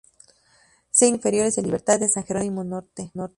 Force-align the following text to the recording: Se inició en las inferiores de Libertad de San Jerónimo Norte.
Se 0.89 1.05
inició 1.05 1.05
en 1.05 1.11
las 1.11 1.19
inferiores 1.19 1.55
de 1.55 1.61
Libertad 1.61 1.99
de 1.99 2.09
San 2.09 2.23
Jerónimo 2.23 2.63
Norte. 2.63 3.11